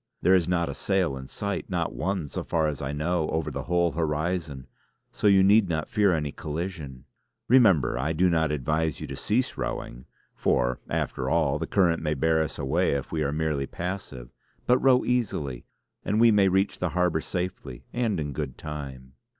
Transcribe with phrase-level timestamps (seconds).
[0.23, 3.51] There is not a sail in sight; not one, so far as I know, over
[3.51, 4.65] the whole horizon,
[5.11, 7.05] so you need not fear any collision.
[7.47, 12.15] Remember, I do not advise you to cease rowing; for, after all, the current may
[12.15, 14.29] bear us away if we are merely passive.
[14.65, 15.65] But row easily;
[16.03, 19.13] and we may reach the harbour safely and in good time!"